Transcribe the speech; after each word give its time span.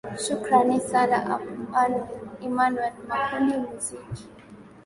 shukrani 0.27 0.77
sana 0.89 1.17
emanuel 2.45 2.93
makundi 3.09 3.53
muziki 3.63 4.23